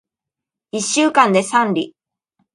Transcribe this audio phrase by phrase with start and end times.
[0.71, 1.93] 一週間で三里